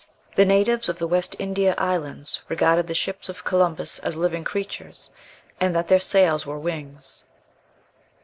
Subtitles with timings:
[0.33, 5.11] The natives of the West India Islands regarded the ships of Columbus as living creatures,
[5.59, 7.25] and that their sails were wings.